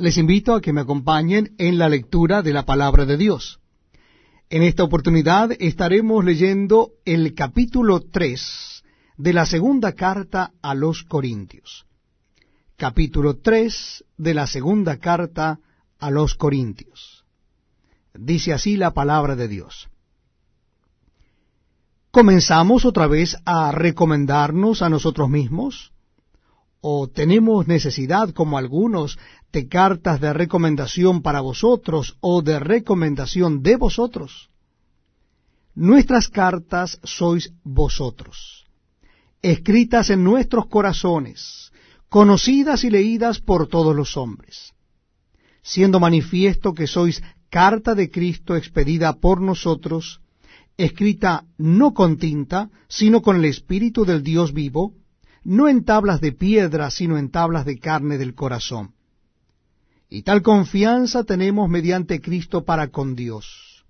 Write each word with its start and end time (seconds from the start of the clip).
Les 0.00 0.16
invito 0.16 0.54
a 0.54 0.62
que 0.62 0.72
me 0.72 0.80
acompañen 0.80 1.54
en 1.58 1.76
la 1.76 1.90
lectura 1.90 2.40
de 2.40 2.54
la 2.54 2.64
palabra 2.64 3.04
de 3.04 3.18
Dios. 3.18 3.60
En 4.48 4.62
esta 4.62 4.82
oportunidad 4.82 5.50
estaremos 5.60 6.24
leyendo 6.24 6.92
el 7.04 7.34
capítulo 7.34 8.00
3 8.00 8.82
de 9.18 9.32
la 9.34 9.44
segunda 9.44 9.92
carta 9.92 10.52
a 10.62 10.74
los 10.74 11.02
Corintios. 11.02 11.84
Capítulo 12.76 13.36
3 13.36 14.06
de 14.16 14.32
la 14.32 14.46
segunda 14.46 14.96
carta 14.96 15.60
a 15.98 16.10
los 16.10 16.34
Corintios. 16.34 17.26
Dice 18.14 18.54
así 18.54 18.78
la 18.78 18.92
palabra 18.92 19.36
de 19.36 19.48
Dios. 19.48 19.90
¿Comenzamos 22.10 22.86
otra 22.86 23.06
vez 23.06 23.36
a 23.44 23.70
recomendarnos 23.70 24.80
a 24.80 24.88
nosotros 24.88 25.28
mismos? 25.28 25.92
¿O 26.80 27.08
tenemos 27.08 27.68
necesidad, 27.68 28.30
como 28.30 28.56
algunos, 28.56 29.18
de 29.52 29.68
cartas 29.68 30.20
de 30.20 30.32
recomendación 30.32 31.22
para 31.22 31.40
vosotros 31.40 32.16
o 32.20 32.42
de 32.42 32.58
recomendación 32.58 33.62
de 33.62 33.76
vosotros? 33.76 34.50
Nuestras 35.74 36.28
cartas 36.28 36.98
sois 37.04 37.52
vosotros, 37.64 38.66
escritas 39.42 40.10
en 40.10 40.24
nuestros 40.24 40.66
corazones, 40.66 41.72
conocidas 42.08 42.84
y 42.84 42.90
leídas 42.90 43.40
por 43.40 43.68
todos 43.68 43.94
los 43.94 44.16
hombres, 44.16 44.72
siendo 45.62 46.00
manifiesto 46.00 46.74
que 46.74 46.86
sois 46.86 47.22
carta 47.50 47.94
de 47.94 48.10
Cristo 48.10 48.56
expedida 48.56 49.14
por 49.14 49.40
nosotros, 49.40 50.20
escrita 50.76 51.44
no 51.58 51.94
con 51.94 52.16
tinta, 52.16 52.70
sino 52.88 53.22
con 53.22 53.36
el 53.36 53.44
Espíritu 53.44 54.04
del 54.04 54.22
Dios 54.22 54.52
vivo, 54.52 54.94
no 55.44 55.68
en 55.68 55.84
tablas 55.84 56.20
de 56.20 56.32
piedra, 56.32 56.90
sino 56.90 57.18
en 57.18 57.30
tablas 57.30 57.64
de 57.64 57.78
carne 57.78 58.18
del 58.18 58.34
corazón. 58.34 58.94
Y 60.12 60.22
tal 60.22 60.42
confianza 60.42 61.22
tenemos 61.22 61.68
mediante 61.68 62.20
Cristo 62.20 62.64
para 62.64 62.88
con 62.88 63.14
Dios. 63.14 63.84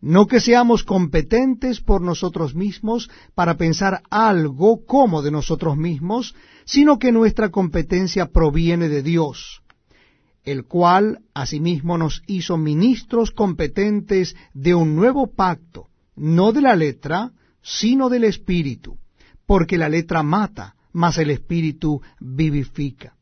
No 0.00 0.26
que 0.26 0.40
seamos 0.40 0.84
competentes 0.84 1.80
por 1.80 2.02
nosotros 2.02 2.54
mismos 2.54 3.10
para 3.34 3.56
pensar 3.56 4.02
algo 4.10 4.84
como 4.84 5.22
de 5.22 5.30
nosotros 5.30 5.78
mismos, 5.78 6.34
sino 6.66 6.98
que 6.98 7.12
nuestra 7.12 7.48
competencia 7.48 8.26
proviene 8.26 8.90
de 8.90 9.02
Dios, 9.02 9.62
el 10.44 10.66
cual 10.66 11.20
asimismo 11.32 11.96
nos 11.96 12.22
hizo 12.26 12.58
ministros 12.58 13.30
competentes 13.30 14.36
de 14.52 14.74
un 14.74 14.94
nuevo 14.94 15.34
pacto, 15.34 15.88
no 16.14 16.52
de 16.52 16.60
la 16.60 16.76
letra, 16.76 17.32
sino 17.62 18.10
del 18.10 18.24
Espíritu, 18.24 18.98
porque 19.46 19.78
la 19.78 19.88
letra 19.88 20.22
mata, 20.22 20.76
mas 20.92 21.16
el 21.16 21.30
Espíritu 21.30 22.02
vivifica. 22.20 23.17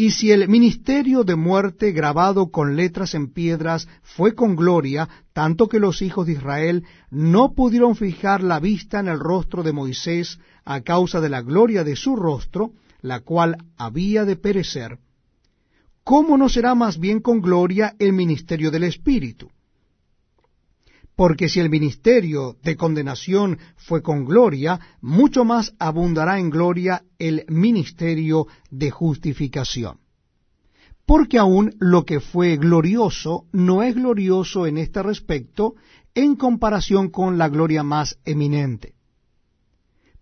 Y 0.00 0.12
si 0.12 0.32
el 0.32 0.48
ministerio 0.48 1.24
de 1.24 1.36
muerte 1.36 1.92
grabado 1.92 2.50
con 2.50 2.74
letras 2.74 3.12
en 3.12 3.30
piedras 3.34 3.86
fue 4.02 4.34
con 4.34 4.56
gloria, 4.56 5.06
tanto 5.34 5.68
que 5.68 5.78
los 5.78 6.00
hijos 6.00 6.26
de 6.26 6.32
Israel 6.32 6.84
no 7.10 7.52
pudieron 7.52 7.94
fijar 7.94 8.42
la 8.42 8.60
vista 8.60 8.98
en 9.00 9.08
el 9.08 9.20
rostro 9.20 9.62
de 9.62 9.74
Moisés 9.74 10.38
a 10.64 10.80
causa 10.80 11.20
de 11.20 11.28
la 11.28 11.42
gloria 11.42 11.84
de 11.84 11.96
su 11.96 12.16
rostro, 12.16 12.72
la 13.02 13.20
cual 13.20 13.58
había 13.76 14.24
de 14.24 14.36
perecer, 14.36 14.96
¿cómo 16.02 16.38
no 16.38 16.48
será 16.48 16.74
más 16.74 16.98
bien 16.98 17.20
con 17.20 17.42
gloria 17.42 17.94
el 17.98 18.14
ministerio 18.14 18.70
del 18.70 18.84
Espíritu? 18.84 19.50
Porque 21.20 21.50
si 21.50 21.60
el 21.60 21.68
ministerio 21.68 22.56
de 22.62 22.76
condenación 22.76 23.58
fue 23.76 24.00
con 24.00 24.24
gloria, 24.24 24.80
mucho 25.02 25.44
más 25.44 25.74
abundará 25.78 26.38
en 26.38 26.48
gloria 26.48 27.04
el 27.18 27.44
ministerio 27.48 28.46
de 28.70 28.90
justificación. 28.90 29.98
Porque 31.04 31.36
aún 31.36 31.74
lo 31.78 32.06
que 32.06 32.20
fue 32.20 32.56
glorioso 32.56 33.44
no 33.52 33.82
es 33.82 33.96
glorioso 33.96 34.66
en 34.66 34.78
este 34.78 35.02
respecto 35.02 35.74
en 36.14 36.36
comparación 36.36 37.10
con 37.10 37.36
la 37.36 37.50
gloria 37.50 37.82
más 37.82 38.18
eminente. 38.24 38.94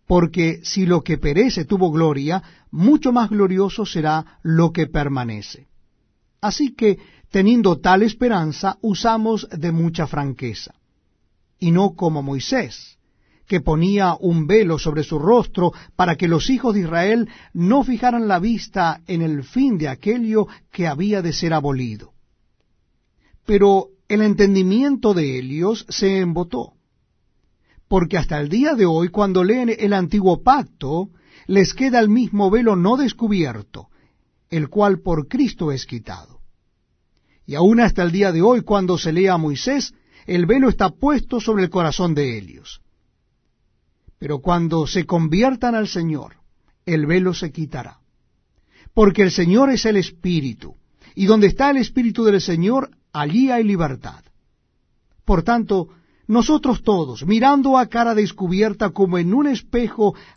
Porque 0.05 0.59
si 0.65 0.85
lo 0.85 1.05
que 1.05 1.17
perece 1.17 1.65
tuvo 1.65 1.93
gloria, 1.93 2.43
mucho 2.73 3.13
más 3.13 3.31
glorioso 3.31 3.87
será 3.87 4.41
lo 4.43 4.73
que 4.73 4.89
permanece. 4.89 5.69
Así 6.41 6.75
que, 6.75 6.99
teniendo 7.31 7.79
tal 7.79 8.03
esperanza, 8.03 8.79
usamos 8.83 9.49
de 9.49 9.71
mucha 9.71 10.09
franqueza 10.09 10.75
y 11.59 11.71
no 11.71 11.95
como 11.95 12.23
Moisés, 12.23 12.99
que 13.47 13.61
ponía 13.61 14.15
un 14.21 14.47
velo 14.47 14.79
sobre 14.79 15.03
su 15.03 15.19
rostro 15.19 15.73
para 15.97 16.17
que 16.17 16.29
los 16.29 16.51
hijos 16.51 16.75
de 16.75 16.81
Israel 16.81 17.29
no 17.55 17.83
fijaran 17.83 18.29
la 18.29 18.39
vista 18.39 19.01
en 19.07 19.23
el 19.23 19.43
fin 19.43 19.79
de 19.79 19.89
aquello 19.89 20.47
que 20.71 20.87
había 20.87 21.23
de 21.23 21.33
ser 21.33 21.55
abolido. 21.55 22.13
Pero 23.47 23.89
el 24.09 24.23
entendimiento 24.23 25.15
de 25.15 25.39
ellos 25.39 25.87
se 25.89 26.19
embotó, 26.19 26.75
porque 27.89 28.19
hasta 28.19 28.39
el 28.39 28.51
día 28.51 28.75
de 28.75 28.85
hoy, 28.85 29.09
cuando 29.09 29.43
leen 29.43 29.75
el 29.77 29.95
antiguo 29.95 30.43
pacto, 30.43 31.09
les 31.47 31.73
queda 31.73 31.99
el 31.99 32.11
mismo 32.11 32.51
velo 32.51 32.77
no 32.77 32.99
descubierto, 32.99 33.89
el 34.51 34.69
cual 34.69 35.01
por 35.01 35.29
Cristo 35.29 35.73
es 35.73 35.87
quitado. 35.87 36.41
Y 37.47 37.55
aún 37.55 37.81
hasta 37.81 38.03
el 38.03 38.13
día 38.13 38.31
de 38.31 38.43
hoy, 38.43 38.61
cuando 38.61 38.99
se 38.99 39.13
lee 39.13 39.29
a 39.29 39.39
Moisés, 39.39 39.95
el 40.29 40.45
velo 40.45 40.69
está 40.69 40.91
puesto 40.91 41.41
sobre 41.41 41.65
el 41.65 41.71
corazón 41.71 42.15
de 42.15 42.37
ellos. 42.37 42.83
Pero 44.19 44.41
cuando 44.41 44.87
se 44.87 45.07
conviertan 45.07 45.75
al 45.75 45.89
Señor, 45.89 46.35
el 46.85 47.07
velo 47.07 47.33
se 47.33 47.51
quitará. 47.51 48.01
Porque 48.93 49.23
el 49.23 49.31
Señor 49.31 49.71
es 49.71 49.87
el 49.87 49.97
Espíritu, 49.97 50.77
y 51.15 51.25
donde 51.25 51.47
está 51.47 51.71
el 51.71 51.79
Espíritu 51.79 52.25
del 52.25 52.43
Señor, 52.43 52.91
allí 53.11 53.51
hay 53.51 53.65
libertad. 53.65 54.23
Por 55.25 55.45
tanto, 55.45 55.89
nosotros 56.27 56.83
todos, 56.83 57.25
mirando 57.25 57.79
a 57.79 57.87
cara 57.87 58.15
descubierta 58.15 58.91
como 58.91 59.17
en 59.17 59.33
un 59.33 59.47
espejo 59.47 60.15